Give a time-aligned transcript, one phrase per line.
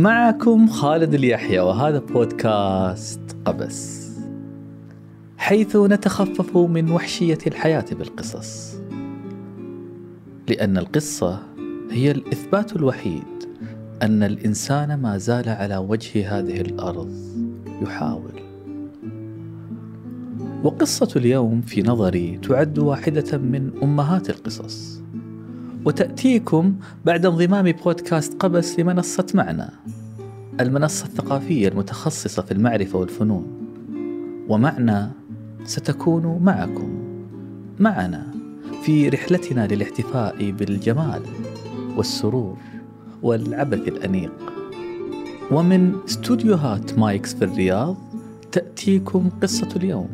[0.00, 4.10] معكم خالد اليحيى وهذا بودكاست قبس.
[5.38, 8.76] حيث نتخفف من وحشية الحياة بالقصص.
[10.48, 11.42] لأن القصة
[11.90, 13.22] هي الإثبات الوحيد
[14.02, 17.14] أن الإنسان ما زال على وجه هذه الأرض
[17.82, 18.42] يحاول.
[20.64, 24.99] وقصة اليوم في نظري تعد واحدة من أمهات القصص.
[25.84, 29.70] وتأتيكم بعد انضمام بودكاست قبس لمنصة معنا
[30.60, 33.46] المنصة الثقافية المتخصصة في المعرفة والفنون.
[34.48, 35.10] ومعنا
[35.64, 36.90] ستكون معكم.
[37.78, 38.26] معنا
[38.82, 41.22] في رحلتنا للاحتفاء بالجمال
[41.96, 42.58] والسرور
[43.22, 44.32] والعبث الأنيق.
[45.50, 47.96] ومن استوديوهات مايكس في الرياض
[48.52, 50.08] تأتيكم قصة اليوم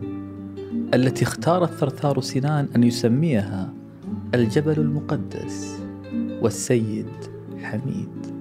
[0.95, 3.73] التي اختار الثرثار سنان أن يسميها
[4.35, 5.79] الجبل المقدس
[6.43, 7.07] والسيد
[7.63, 8.37] حميد.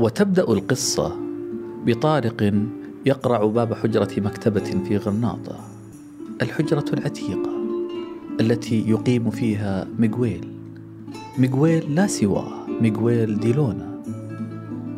[0.00, 1.16] وتبدأ القصة
[1.86, 2.54] بطارق
[3.06, 5.60] يقرع باب حجرة مكتبة في غرناطه
[6.42, 7.50] الحجرة العتيقة
[8.40, 10.48] التي يقيم فيها ميغويل.
[11.38, 14.02] ميغويل لا سواه ميغويل ديلونا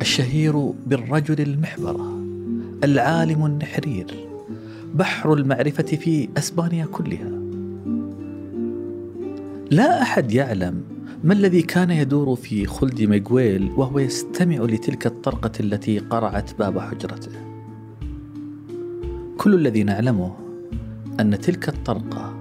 [0.01, 2.21] الشهير بالرجل المحبرة
[2.85, 4.26] العالم النحرير.
[4.97, 7.31] بحر المعرفة في أسبانيا كلها
[9.71, 10.83] لا أحد يعلم
[11.25, 17.31] ما الذي كان يدور في خلد ميغويل وهو يستمع لتلك الطرقة التي قرعت باب حجرته؟
[19.39, 20.37] كل الذي نعلمه
[21.21, 22.35] أن تلك الطرقة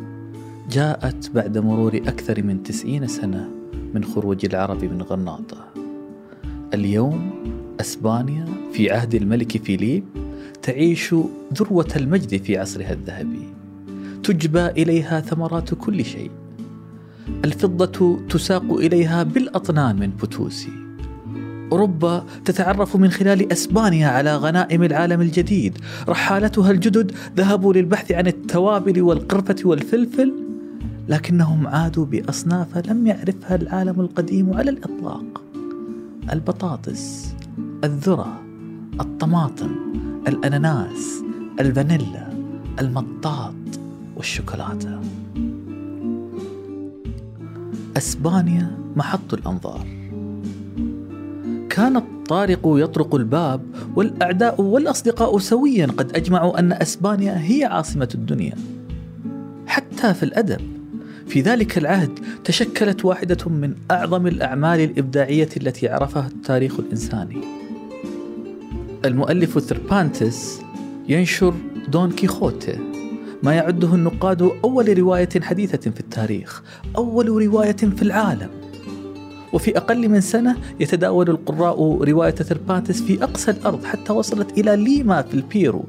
[0.71, 3.49] جاءت بعد مرور أكثر من تسعين سنة
[3.93, 5.65] من خروج العرب من غرناطة
[6.73, 7.31] اليوم
[7.79, 10.03] أسبانيا في عهد الملك فيليب
[10.65, 11.15] تعيش
[11.53, 13.47] ذروة المجد في عصرها الذهبي.
[14.23, 16.31] تجبى إليها ثمرات كل شيء.
[17.45, 20.71] الفضة تساق إليها بالأطنان من بوتوسي
[21.71, 25.77] أوروبا تتعرف من خلال أسبانيا على غنائم العالم الجديد.
[26.09, 30.33] رحالتها الجدد ذهبوا للبحث عن التوابل والقرفة والفلفل
[31.09, 35.41] لكنهم عادوا بأصناف لم يعرفها العالم القديم على الإطلاق.
[36.33, 37.35] البطاطس
[37.83, 38.41] الذرة
[39.01, 39.75] الطماطم
[40.27, 41.23] الأناناس
[41.59, 42.29] الفانيلا
[42.79, 43.53] المطاط
[44.15, 44.99] والشوكولاتة.
[47.97, 49.87] أسبانيا محط الأنظار.
[51.69, 53.61] كان الطارق يطرق الباب
[53.95, 58.55] والأعداء والأصدقاء سويا قد أجمعوا أن أسبانيا هي عاصمة الدنيا.
[59.67, 60.61] حتى في الأدب
[61.27, 67.64] في ذلك العهد تشكلت واحدة من أعظم الأعمال الإبداعية التي عرفها التاريخ الإنساني.
[69.07, 70.59] المؤلف ثربانتس
[71.09, 71.53] ينشر
[71.87, 72.79] دون كيخوتي
[73.43, 76.63] ما يعده النقاد أول رواية حديثة في التاريخ
[76.97, 78.49] أول رواية في العالم.
[79.53, 85.21] وفي أقل من سنة يتداول القراء رواية ثربانتس في أقصى الأرض حتى وصلت إلى ليما
[85.21, 85.83] في البيرو.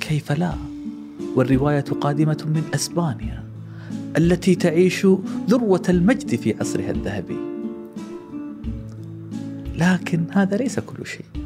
[0.00, 0.52] كيف لا؟
[1.36, 3.44] والرواية قادمة من أسبانيا
[4.16, 5.06] التي تعيش
[5.48, 7.36] ذروة المجد في عصرها الذهبي.
[9.78, 11.39] لكن هذا ليس كل شيء.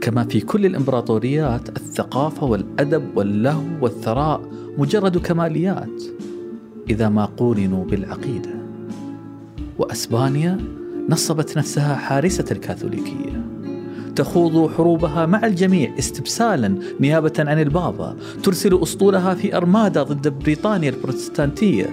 [0.00, 4.40] كما في كل الإمبراطوريات الثقافة والأدب واللهو والثراء
[4.78, 6.02] مجرد كماليات
[6.90, 8.50] إذا ما قورنوا بالعقيدة.
[9.78, 10.58] وأسبانيا
[11.08, 13.46] نصبت نفسها حارسة الكاثوليكية.
[14.16, 18.16] تخوض حروبها مع الجميع استبسالا نيابة عن البابا.
[18.42, 21.90] ترسل اسطولها في أرمادا ضد بريطانيا البروتستانتية.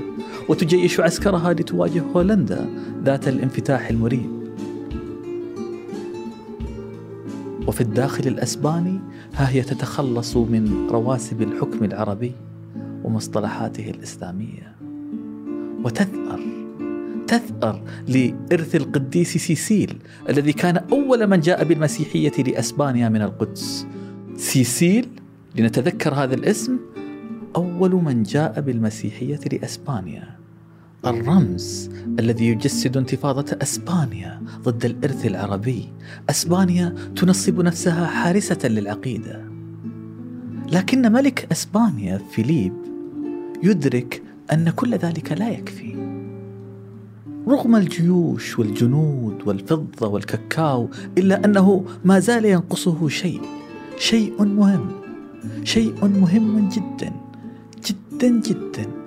[0.50, 2.70] وتجيش عسكرها لتواجه هولندا
[3.04, 4.47] ذات الانفتاح المريب.
[7.68, 9.00] وفي الداخل الأسباني
[9.34, 12.32] ها هي تتخلص من رواسب الحكم العربي
[13.04, 14.76] ومصطلحاته الإسلامية.
[15.84, 16.40] وتثأر
[17.28, 19.98] تثأر لإرث القديس سيسيل
[20.30, 23.88] الذي كان أول من جاء بالمسيحية لأسبانيا من القدس.
[24.36, 25.10] سيسيل
[25.56, 26.78] لنتذكر هذا الاسم
[27.56, 30.38] أول من جاء بالمسيحية لأسبانيا.
[31.06, 31.90] الرمز
[32.20, 35.90] الذي يجسد انتفاضة أسبانيا ضد الإرث العربي،
[36.30, 39.46] أسبانيا تنصب نفسها حارسة للعقيدة.
[40.72, 42.74] لكن ملك أسبانيا فيليب
[43.64, 44.24] يدرك
[44.54, 45.96] أن كل ذلك لا يكفي.
[47.48, 53.42] رغم الجيوش والجنود والفضة والكاكاو إلا أنه ما زال ينقصه شيء،
[53.98, 54.92] شيء مهم،
[55.64, 57.12] شيء مهم جدا.
[57.86, 59.07] جدا جدا.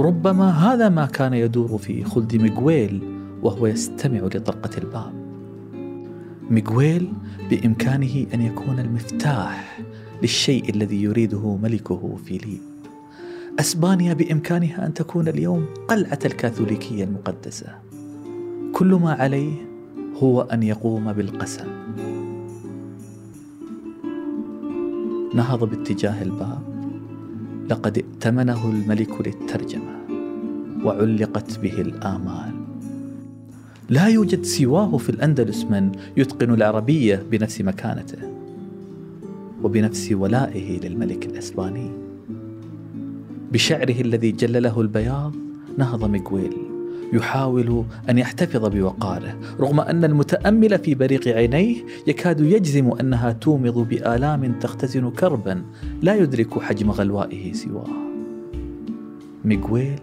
[0.00, 3.02] ربما هذا ما كان يدور في خلد ميغويل
[3.42, 5.12] وهو يستمع لطرقة الباب.
[6.50, 7.12] ميغويل
[7.50, 9.80] بإمكانه أن يكون المفتاح
[10.22, 12.60] للشيء الذي يريده ملكه فيليب
[13.60, 17.66] أسبانيا بإمكانها أن تكون اليوم قلعة الكاثوليكية المقدسة.
[18.72, 19.52] كل ما عليه
[20.22, 21.66] هو أن يقوم بالقسم.
[25.34, 26.71] نهض باتجاه الباب.
[27.72, 29.94] لقد ائتمنه الملك للترجمة
[30.84, 32.52] وعلقت به الآمال.
[33.90, 38.18] لا يوجد سواه في الأندلس من يتقن العربية بنفس مكانته
[39.62, 41.90] وبنفس ولائه للملك الأسباني.
[43.52, 45.32] بشعره الذي جلله البياض
[45.78, 46.71] نهض ميغويل.
[47.12, 51.76] يحاول أن يحتفظ بوقاره رغم أن المتأمل في بريق عينيه
[52.06, 55.62] يكاد يجزم أنها تومض بآلام تختزن كربا
[56.02, 57.86] لا يدرك حجم غلوائه سواه.
[59.44, 60.00] ميغويل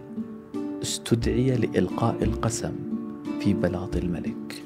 [0.82, 2.72] استدعي لإلقاء القسم
[3.40, 4.62] في بلاط الملك.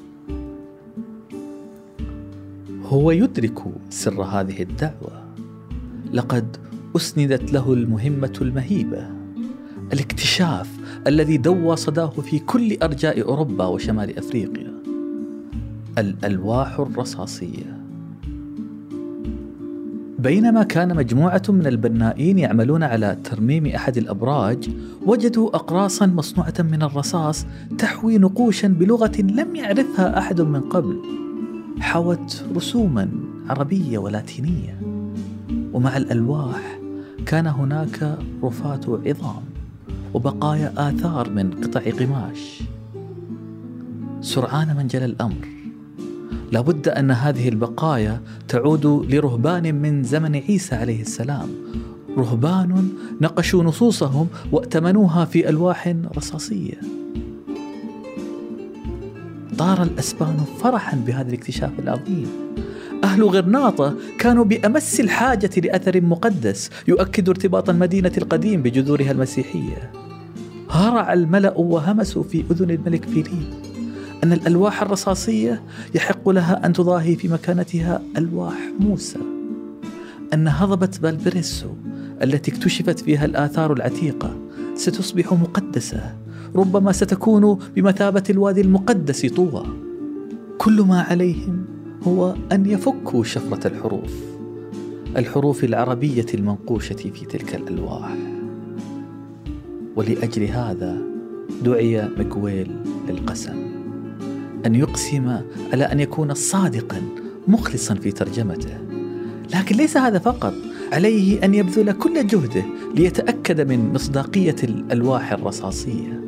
[2.85, 5.25] هو يدرك سر هذه الدعوة.
[6.13, 6.57] لقد
[6.95, 9.07] أسندت له المهمة المهيبة
[9.93, 10.69] الاكتشاف
[11.07, 14.73] الذي دوى صداه في كل أرجاء أوروبا وشمال أفريقيا.
[15.97, 17.81] الألواح الرصاصية.
[20.19, 24.69] بينما كان مجموعة من البنائين يعملون على ترميم أحد الأبراج
[25.05, 27.45] وجدوا اقراصا مصنوعة من الرصاص
[27.77, 31.01] تحوي نقوشا بلغة لم يعرفها أحد من قبل.
[31.79, 33.09] حوت رسوما
[33.49, 34.81] عربية ولاتينية.
[35.73, 36.79] ومع الألواح
[37.25, 39.54] كان هناك رفات عظام.
[40.15, 42.63] وبقايا آثار من قطع قماش.
[44.21, 45.47] سرعان من جل الأمر.
[46.51, 51.49] لابد أن هذه البقايا تعود لرهبان من زمن عيسى عليه السلام.
[52.17, 52.89] رهبان
[53.21, 56.79] نقشوا نصوصهم وائتمنوها في ألواح رصاصية.
[59.57, 62.27] طار الأسبان فرحا بهذا الاكتشاف العظيم.
[63.03, 70.04] أهل غرناطة كانوا بأمس الحاجة لأثر مقدس يؤكد ارتباط المدينة القديم بجذورها المسيحية.
[70.75, 73.53] هرع الملأ وهمسوا في أذن الملك فيليب.
[74.23, 75.61] أن الألواح الرصاصية
[75.95, 79.19] يحق لها أن تضاهي في مكانتها ألواح موسى.
[80.33, 81.69] أن هضبة بالبريسو
[82.23, 84.37] التي اكتشفت فيها الآثار العتيقة
[84.75, 86.15] ستصبح مقدسة
[86.55, 89.65] ربما ستكون بمثابة الوادي المقدس طوى.
[90.57, 91.65] كل ما عليهم
[92.03, 94.13] هو أن يفكوا شفرة الحروف
[95.17, 98.34] الحروف العربية المنقوشة في تلك الألواح.
[99.95, 100.97] ولأجل هذا
[101.63, 102.71] دعي مكويل
[103.09, 103.65] للقسم.
[104.65, 105.37] أن يقسم
[105.73, 107.01] على أن يكون صادقا
[107.47, 108.77] مخلصا في ترجمته.
[109.55, 110.53] لكن ليس هذا فقط.
[110.93, 112.63] عليه أن يبذل كل جهده
[112.95, 116.21] ليتأكد من مصداقية الألواح الرصاصية.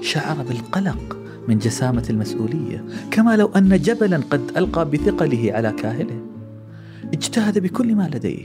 [0.00, 6.20] شعر بالقلق من جسامة المسؤولية كما لو أن جبلا قد ألقى بثقله على كاهله.
[7.12, 8.42] اجتهد بكل ما لديه.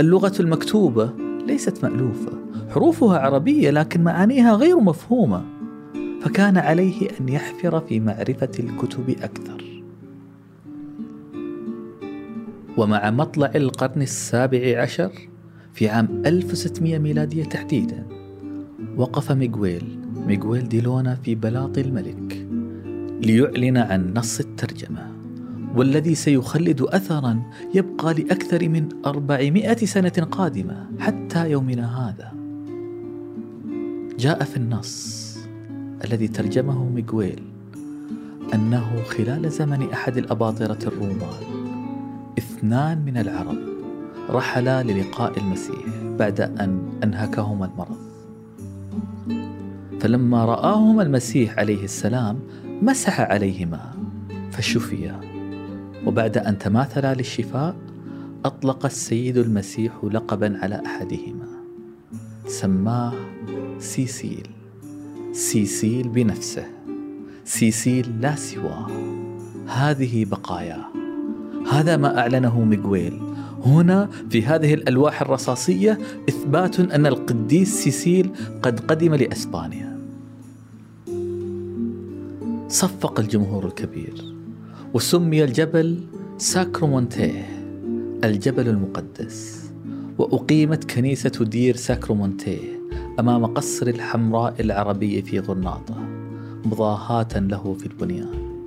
[0.00, 2.32] اللغة المكتوبة ليست مألوفة.
[2.70, 5.44] حروفها عربية لكن معانيها غير مفهومة.
[6.20, 9.82] فكان عليه أن يحفر في معرفة الكتب أكثر.
[12.76, 15.12] ومع مطلع القرن السابع عشر
[15.74, 18.06] في عام 1600 ميلادية تحديدا
[18.96, 22.46] وقف ميغويل ميغويل ديلونا في بلاط الملك
[23.26, 25.13] ليعلن عن نص الترجمة.
[25.76, 27.42] والذي سيخلد أثرا
[27.74, 32.32] يبقى لأكثر من أربعمائة سنة قادمة حتى يومنا هذا.
[34.18, 35.24] جاء في النص
[36.04, 37.42] الذي ترجمه ميغويل
[38.54, 41.64] أنه خلال زمن أحد الأباطرة الرومان
[42.38, 43.58] اثنان من العرب
[44.30, 45.86] رحلا للقاء المسيح
[46.18, 47.96] بعد أن أنهكهما المرض.
[50.00, 52.38] فلما رآهما المسيح عليه السلام
[52.82, 53.94] مسح عليهما
[54.50, 55.33] فشفيا.
[56.06, 57.76] وبعد أن تماثلا للشفاء
[58.44, 61.46] أطلق السيد المسيح لقبا على أحدهما.
[62.46, 63.12] سماه
[63.78, 64.46] سيسيل.
[65.32, 66.66] سيسيل بنفسه.
[67.44, 68.90] سيسيل لا سواه.
[69.66, 70.84] هذه بقاياه
[71.70, 73.20] هذا ما أعلنه ميغويل.
[73.64, 78.30] هنا في هذه الألواح الرصاصية إثبات أن القديس سيسيل
[78.62, 79.98] قد قدم لأسبانيا.
[82.68, 84.34] صفق الجمهور الكبير.
[84.94, 85.98] وسمي الجبل
[86.38, 87.46] ساكرومونتيه
[88.24, 89.70] الجبل المقدس.
[90.18, 92.80] وأقيمت كنيسة دير ساكرومونتيه
[93.20, 95.94] أمام قصر الحمراء العربي في غرناطة
[96.64, 98.62] مضاهاة له في البنيان.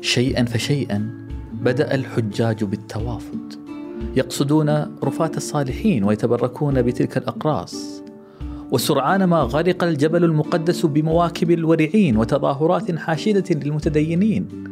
[0.00, 3.54] شيئا فشيئا بدأ الحجاج بالتوافد.
[4.16, 4.70] يقصدون
[5.04, 8.02] رفاة الصالحين ويتبركون بتلك الأقراص.
[8.72, 14.69] وسرعان ما غرق الجبل المقدس بمواكب الورعين وتظاهرات حاشدة للمتدينين.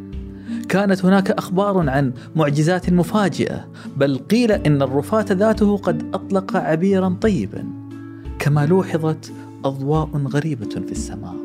[0.69, 7.63] كانت هناك أخبار عن معجزات مفاجئة بل قيل إن الرفاة ذاته قد أطلق عبيرا طيبا
[8.39, 9.33] كما لوحظت
[9.65, 11.35] أضواء غريبة في السماء.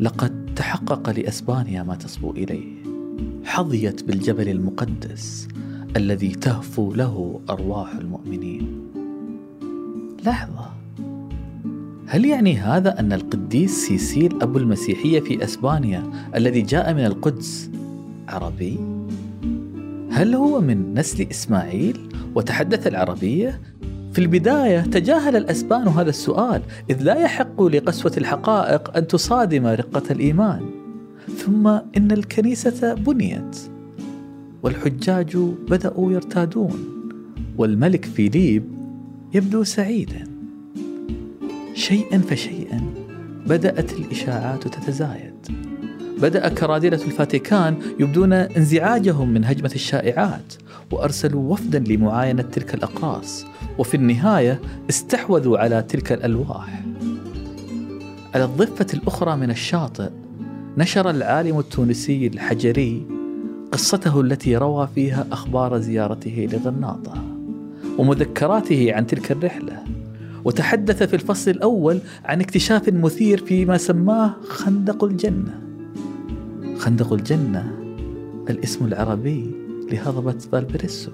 [0.00, 2.82] لقد تحقق لأسبانيا ما تصبو إليه.
[3.44, 5.48] حظيت بالجبل المقدس
[5.96, 8.90] الذي تهفو له أرواح المؤمنين.
[10.26, 10.79] لحظة.
[12.10, 16.02] هل يعني هذا أن القديس سيسيل أبو المسيحية في أسبانيا
[16.34, 17.70] الذي جاء من القدس
[18.28, 18.78] عربي؟
[20.10, 23.60] هل هو من نسل إسماعيل وتحدث العربية؟
[24.12, 30.60] في البداية تجاهل الأسبان هذا السؤال إذ لا يحق لقسوة الحقائق أن تصادم رقة الإيمان
[31.36, 33.58] ثم إن الكنيسة بنيت
[34.62, 35.36] والحجاج
[35.70, 36.84] بدأوا يرتادون
[37.58, 38.64] والملك فيليب
[39.34, 40.29] يبدو سعيدا
[41.74, 42.80] شيئا فشيئا
[43.46, 45.34] بدأت الإشاعات تتزايد.
[46.18, 50.54] بدأ كرادلة الفاتيكان يبدون انزعاجهم من هجمة الشائعات
[50.90, 53.46] وأرسلوا وفدا لمعاينة تلك الأقراص
[53.78, 54.60] وفي النهاية
[54.90, 56.82] استحوذوا على تلك الألواح.
[58.34, 60.10] على الضفة الأخرى من الشاطئ
[60.78, 63.06] نشر العالم التونسي الحجري
[63.72, 67.14] قصته التي روى فيها أخبار زيارته لغرناطة
[67.98, 69.99] ومذكراته عن تلك الرحلة.
[70.44, 75.60] وتحدث في الفصل الأول عن اكتشاف مثير فيما سماه خندق الجنة.
[76.78, 77.72] خندق الجنة
[78.50, 79.50] الاسم العربي
[79.92, 81.10] لهضبة فالبريسو.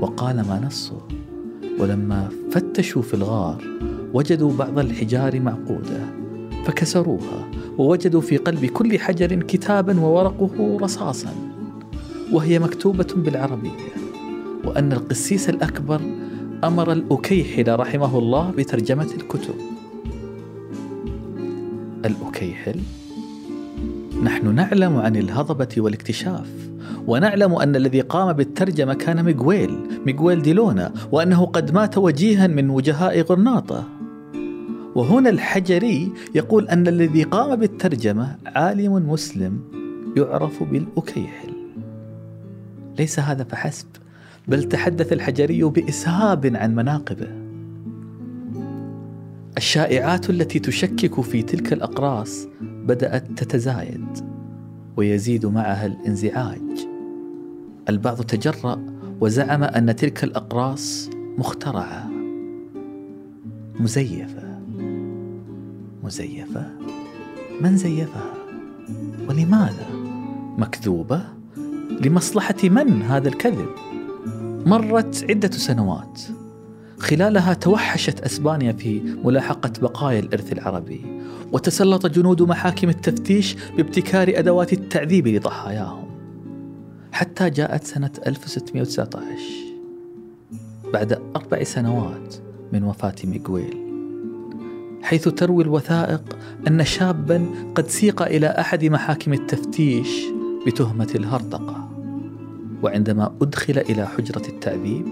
[0.00, 0.98] وقال ما نصه
[1.78, 3.64] ولما فتشوا في الغار
[4.12, 6.00] وجدوا بعض الحجار معقودة
[6.64, 11.34] فكسروها ووجدوا في قلب كل حجر كتابا وورقه رصاصا.
[12.32, 13.90] وهي مكتوبة بالعربية
[14.64, 16.00] وأن القسيس الأكبر
[16.64, 19.54] أمر الأكيحل رحمه الله بترجمة الكتب.
[22.04, 22.80] الأكيحل
[24.22, 26.48] نحن نعلم عن الهضبة والاكتشاف
[27.06, 33.20] ونعلم أن الذي قام بالترجمة كان ميغويل ميغويل ديلونا وأنه قد مات وجيها من وجهاء
[33.20, 33.84] غرناطة.
[34.94, 39.60] وهنا الحجري يقول أن الذي قام بالترجمة عالم مسلم
[40.16, 41.52] يعرف بالأكيحل.
[42.98, 43.86] ليس هذا فحسب.
[44.48, 47.28] بل تحدث الحجري بإسهاب عن مناقبه
[49.56, 54.06] الشائعات التي تشكك في تلك الأقراص بدأت تتزايد
[54.96, 56.86] ويزيد معها الانزعاج
[57.88, 58.86] البعض تجرأ
[59.20, 62.10] وزعم أن تلك الأقراص مخترعة
[63.80, 64.50] مزيفة
[66.10, 66.66] مزيفة؟
[67.60, 68.32] من زيفها؟
[69.28, 69.86] ولماذا؟
[70.58, 71.22] مكذوبة؟
[72.04, 73.68] لمصلحة من هذا الكذب؟
[74.66, 76.20] مرت عدة سنوات.
[76.98, 81.00] خلالها توحشت أسبانيا في ملاحقة بقايا الإرث العربي
[81.52, 86.10] وتسلط جنود محاكم التفتيش بابتكار أدوات التعذيب لضحاياهم.
[87.12, 89.24] حتى جاءت سنة 1619
[90.92, 92.34] بعد أربع سنوات
[92.72, 93.76] من وفاة ميغويل
[95.02, 96.36] حيث تروي الوثائق
[96.68, 100.22] أن شابا قد سيق إلى أحد محاكم التفتيش
[100.66, 101.89] بتهمة الهرطقة.
[102.82, 105.06] وعندما أدخل إلى حجرة التعذيب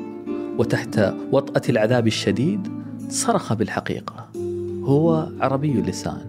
[0.59, 2.69] وتحت وطأة العذاب الشديد
[3.09, 4.29] صرخ بالحقيقة.
[4.85, 6.27] هو عربي اللسان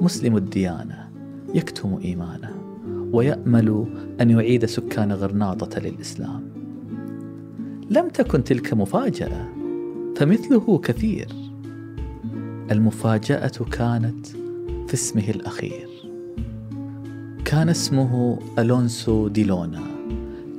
[0.00, 1.08] مسلم الديانة
[1.54, 2.56] يكتم إيمانه
[3.12, 3.86] ويأمل
[4.20, 6.42] أن يعيد سكان غرناطة للإسلام.
[7.90, 9.48] لم تكن تلك مفاجأة
[10.16, 11.28] فمثله كثير.
[12.70, 14.26] المفاجأة كانت
[14.88, 15.88] في اسمه الأخير.
[17.44, 19.95] كان اسمه ألونسو ديلونا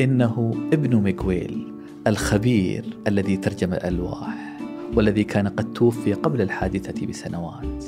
[0.02, 1.74] إنه ابن ميغويل
[2.08, 4.58] الخبير الذي ترجم الألواح
[4.96, 7.86] والذي كان قد توفي قبل الحادثة بسنوات.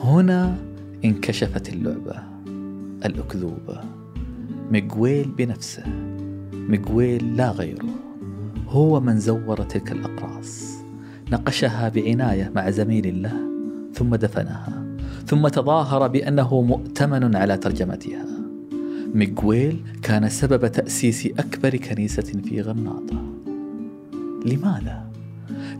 [0.00, 0.56] هنا
[1.04, 2.22] انكشفت اللعبة
[3.04, 3.80] الأكذوبة.
[4.70, 5.84] ميغويل بنفسه
[6.52, 7.88] ميغويل لا غيره.
[8.68, 10.74] هو من زور تلك الأقراص.
[11.32, 13.36] نقشها بعناية مع زميل له
[13.94, 14.96] ثم دفنها
[15.26, 18.27] ثم تظاهر بأنه مؤتمن على ترجمتها.
[19.14, 23.22] ميغويل كان سبب تأسيس أكبر كنيسة في غرناطة
[24.46, 25.08] لماذا؟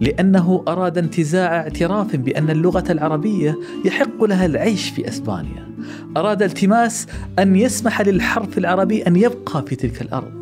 [0.00, 5.68] لأنه أراد انتزاع اعتراف بأن اللغة العربية يحق لها العيش في أسبانيا.
[6.16, 7.06] أراد التماس
[7.38, 10.32] أن يسمح للحرف العربي أن يبقى في تلك الأرض.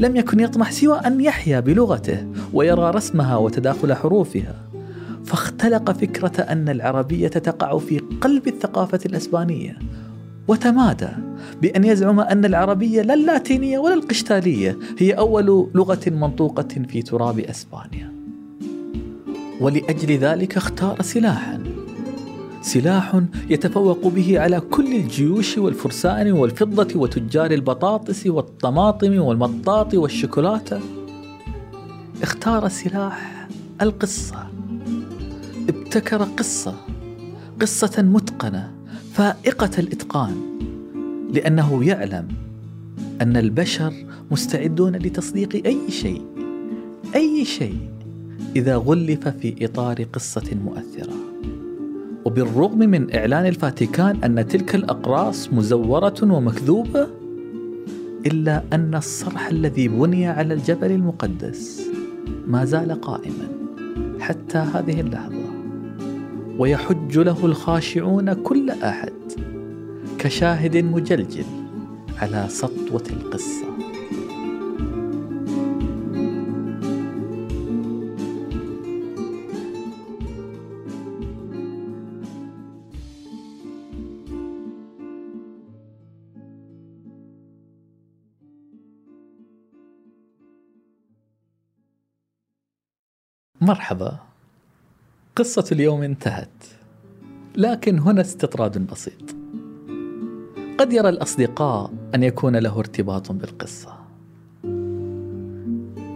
[0.00, 4.54] لم يكن يطمح سوى أن يحيا بلغته ويرى رسمها وتداخل حروفها.
[5.24, 9.78] فاختلق فكرة أن العربية تقع في قلب الثقافة الأسبانية.
[10.48, 11.08] وتمادى.
[11.62, 18.12] بأن يزعم أن العربية لا اللاتينية ولا القشتالية هي أول لغة منطوقة في تراب أسبانيا.
[19.60, 21.62] ولأجل ذلك اختار سلاحا.
[22.62, 30.80] سلاح يتفوق به على كل الجيوش والفرسان والفضة وتجار البطاطس والطماطم والمطاط والشوكولاتة.
[32.22, 33.48] اختار سلاح
[33.82, 34.46] القصة.
[35.68, 36.74] ابتكر قصة
[37.60, 38.72] قصة متقنة
[39.12, 40.52] فائقة الإتقان.
[41.32, 42.28] لأنه يعلم
[43.20, 43.92] أن البشر
[44.30, 46.22] مستعدون لتصديق أي شيء
[47.14, 47.78] أي شيء
[48.56, 51.12] إذا غلف في إطار قصة مؤثرة.
[52.24, 57.06] وبالرغم من إعلان الفاتيكان أن تلك الأقراص مزورة ومكذوبة
[58.26, 61.90] إلا أن الصرح الذي بني على الجبل المقدس
[62.46, 63.48] ما زال قائما
[64.20, 65.52] حتى هذه اللحظة.
[66.58, 69.12] ويحج له الخاشعون كل أحد.
[70.22, 71.44] كشاهد مجلجل
[72.18, 73.72] على سطوة القصة.
[93.60, 94.18] مرحبا.
[95.36, 96.48] قصة اليوم انتهت
[97.56, 99.41] لكن هنا استطراد بسيط.
[100.82, 103.88] قد يرى الأصدقاء أن يكون له ارتباط بالقصة.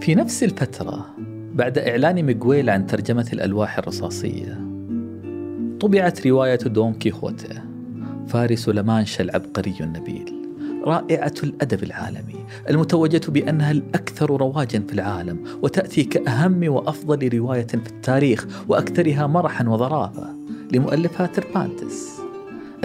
[0.00, 1.06] في نفس الفترة
[1.54, 4.60] بعد إعلان ميغويل عن ترجمة الألواح الرصاصية
[5.80, 7.62] طبعت رواية دون كيخوتي
[8.28, 10.34] فارس لمانشا العبقري النبيل
[10.84, 18.46] رائعة الأدب العالمي المتوجة بأنها الأكثر رواجا في العالم وتأتي كأهم وأفضل رواية في التاريخ
[18.68, 20.36] وأكثرها مرحا وظرافة
[20.72, 22.25] لمؤلفها ثربانتس.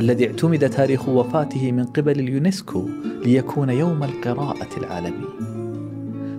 [0.02, 2.90] الذي اعتمد تاريخ وفاته من قبل اليونسكو
[3.26, 5.28] ليكون يوم القراءة العالمي.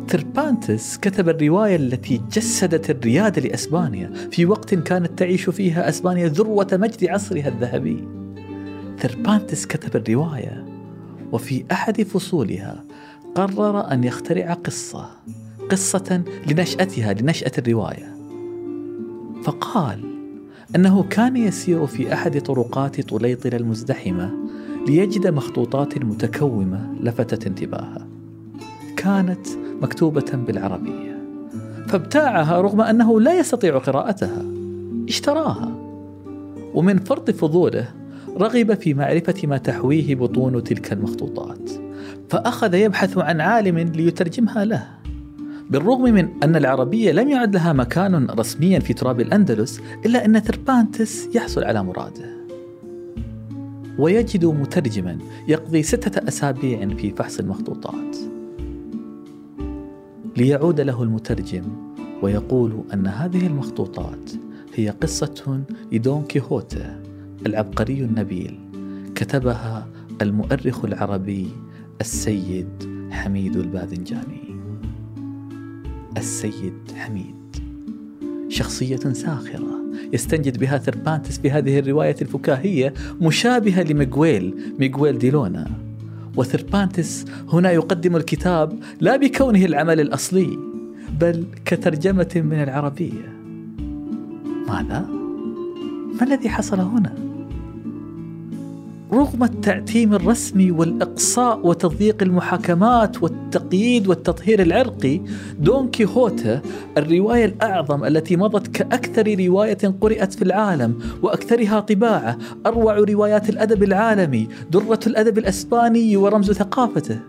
[0.09, 7.05] ثربانتس كتب الرواية التي جسدت الريادة لأسبانيا في وقت كانت تعيش فيها أسبانيا ذروة مجد
[7.05, 8.09] عصرها الذهبي.
[9.01, 10.65] ثربانتس كتب الرواية
[11.33, 12.85] وفي أحد فصولها
[13.35, 15.11] قرر أن يخترع قصة
[15.71, 18.17] قصة لنشأتها لنشأة الرواية.
[19.43, 20.12] فقال
[20.77, 24.31] أنه كان يسير في أحد طرقات طليطله المزدحمة
[24.87, 28.07] ليجد مخطوطات متكومة لفتت انتباهه.
[28.97, 29.47] كانت
[29.83, 31.19] مكتوبة بالعربية.
[31.89, 34.45] فابتاعها رغم أنه لا يستطيع قراءتها.
[35.09, 35.73] اشتراها.
[36.75, 37.89] ومن فرط فضوله
[38.37, 41.71] رغب في معرفة ما تحويه بطون تلك المخطوطات.
[42.31, 45.02] فأخذ يبحث عن عالم ليترجمها له.
[45.73, 51.29] بالرغم من أن العربية لم يعد لها مكان رسميا في تراب الأندلس إلا أن ثربانتس
[51.35, 52.47] يحصل على مراده.
[53.99, 58.17] ويجد مترجما يقضي ستة أسابيع في فحص المخطوطات.
[60.37, 61.65] ليعود له المترجم
[62.23, 64.31] ويقول أن هذه المخطوطات
[64.75, 67.01] هي قصة لدون كيهوتي
[67.47, 68.59] العبقري النبيل
[69.15, 69.87] كتبها
[70.23, 71.49] المؤرخ العربي
[72.01, 72.69] السيد
[73.11, 74.52] حميد الباذنجاني.
[76.17, 77.57] السيد حميد
[78.49, 85.71] شخصية ساخرة يستنجد بها ثربانتس في هذه الرواية الفكاهية مشابهة لميغويل ميغويل ديلونا
[86.37, 90.59] وثربانتس هنا يقدم الكتاب لا بكونه العمل الأصلي
[91.21, 93.33] بل كترجمة من العربية
[94.69, 95.09] ماذا؟
[96.21, 97.32] ما الذي حصل هنا؟
[99.13, 105.21] رغم التعتيم الرسمي والإقصاء وتضييق المحاكمات والتقييد والتطهير العرقي
[105.59, 106.63] دون كيهوتا
[106.99, 114.49] الرواية الأعظم التي مضت كأكثر رواية قرأت في العالم وأكثرها طباعة أروع روايات الأدب العالمي
[114.71, 117.21] درة الأدب الأسباني ورمز ثقافته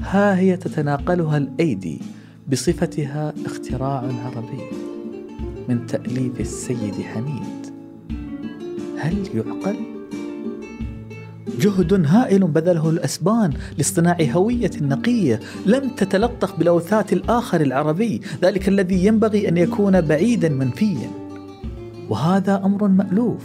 [0.00, 2.00] ها هي تتناقلها الأيدي
[2.52, 4.62] بصفتها اختراع عربي
[5.68, 7.74] من تأليف السيد حميد
[8.98, 9.93] هل يعقل؟
[11.60, 19.48] جهد هائل بذله الأسبان لاصطناع هوية نقيه لم تتلطخ بلوثات الآخر العربي، ذلك الذي ينبغي
[19.48, 21.10] أن يكون بعيدا منفيا.
[22.08, 23.44] وهذا أمر مألوف.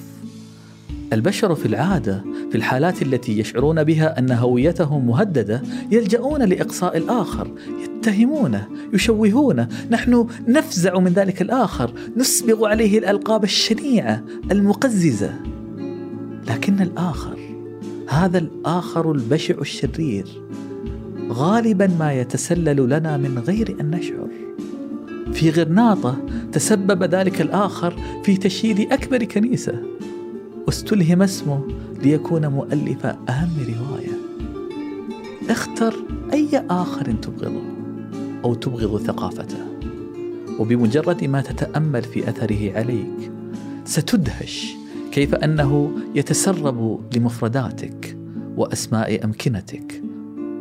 [1.13, 7.51] البشر في العادة في الحالات التي يشعرون بها أن هويتهم مهددة يلجؤون لإقصاء الآخر،
[7.83, 15.33] يتهمونه، يشوهونه، نحن نفزع من ذلك الآخر، نسبغ عليه الألقاب الشنيعة المقززة.
[16.47, 17.38] لكن الآخر
[18.09, 20.25] هذا الآخر البشع الشرير.
[21.29, 24.29] غالبا ما يتسلل لنا من غير أن نشعر.
[25.33, 26.17] في غرناطة
[26.51, 27.93] تسبب ذلك الآخر
[28.23, 29.83] في تشييد أكبر كنيسة.
[30.67, 31.67] واستلهم اسمه
[32.03, 34.17] ليكون مؤلف أهم رواية.
[35.49, 35.95] اختر
[36.33, 37.63] أي آخر تبغضه
[38.43, 39.65] أو تبغض ثقافته.
[40.59, 43.31] وبمجرد ما تتأمل في أثره عليك
[43.85, 44.78] ستدهش.
[45.11, 48.17] كيف أنه يتسرب لمفرداتك
[48.57, 50.01] وأسماء أمكنتك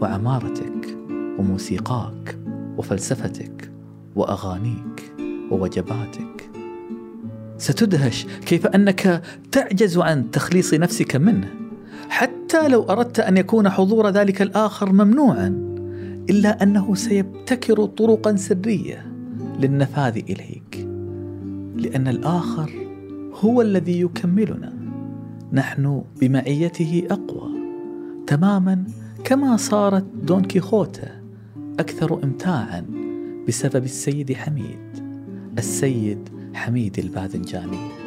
[0.02, 0.98] وعمارتك
[1.38, 2.38] وموسيقاك
[2.78, 3.70] وفلسفتك
[4.16, 5.12] وأغانيك
[5.50, 6.50] ووجباتك.
[7.58, 11.48] ستدهش كيف أنك تعجز عن تخليص نفسك منه
[12.08, 15.68] حتى لو أردت أن يكون حضور ذلك الآخر ممنوعا
[16.30, 19.06] إلا أنه سيبتكر طرقا سرية
[19.60, 20.88] للنفاذ إليك.
[21.76, 22.87] لأن الآخر
[23.40, 24.72] هو الذي يكملنا.
[25.52, 27.50] نحن بمعيته أقوى.
[28.26, 28.84] تماما
[29.24, 31.08] كما صارت دون كيخوته
[31.78, 32.86] أكثر امتاعا
[33.48, 35.08] بسبب السيد حميد
[35.58, 37.97] السيد حميد الباذنجاني.